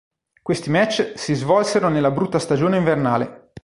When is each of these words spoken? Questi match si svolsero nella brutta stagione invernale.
Questi 0.41 0.71
match 0.71 1.11
si 1.15 1.35
svolsero 1.35 1.87
nella 1.87 2.09
brutta 2.09 2.39
stagione 2.39 2.77
invernale. 2.77 3.51